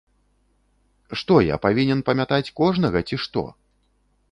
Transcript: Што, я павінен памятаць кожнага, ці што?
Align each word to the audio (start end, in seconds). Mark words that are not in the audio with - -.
Што, 1.21 1.35
я 1.49 1.59
павінен 1.67 2.03
памятаць 2.09 2.53
кожнага, 2.63 3.05
ці 3.11 3.23
што? 3.27 3.47